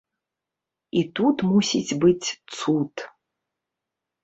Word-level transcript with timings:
І 1.01 1.03
тут 1.19 1.37
мусіць 1.51 1.97
быць 2.05 2.27
цуд. 2.57 3.07